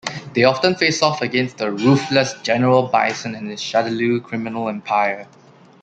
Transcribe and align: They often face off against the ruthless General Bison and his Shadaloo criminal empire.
They 0.33 0.45
often 0.45 0.73
face 0.73 1.03
off 1.03 1.21
against 1.21 1.59
the 1.59 1.69
ruthless 1.71 2.33
General 2.41 2.87
Bison 2.87 3.35
and 3.35 3.47
his 3.51 3.59
Shadaloo 3.61 4.23
criminal 4.23 4.67
empire. 4.67 5.27